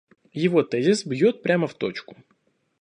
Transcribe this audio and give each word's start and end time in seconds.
Его 0.47 0.63
тезис 0.63 1.05
бьет 1.05 1.43
прямо 1.43 1.67
в 1.67 1.75
точку. 1.75 2.17